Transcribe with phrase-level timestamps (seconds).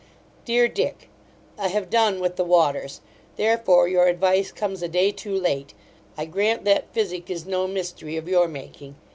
[0.45, 1.09] DEAR DICK,
[1.59, 3.01] I have done with the waters;
[3.35, 5.75] therefore your advice comes a day too late
[6.17, 8.95] I grant that physic is no mystery of your making.